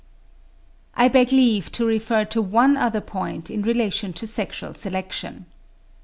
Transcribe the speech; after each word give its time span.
I 0.95 1.09
beg 1.09 1.31
leave 1.31 1.71
to 1.73 1.85
refer 1.85 2.25
to 2.25 2.41
one 2.41 2.75
other 2.75 3.01
point 3.01 3.51
in 3.51 3.61
relation 3.61 4.13
to 4.13 4.25
sexual 4.25 4.73
selection. 4.73 5.45